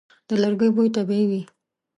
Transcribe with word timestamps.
د 0.27 0.29
لرګي 0.41 0.69
بوی 0.75 0.89
طبیعي 0.97 1.25
وي. 1.29 1.41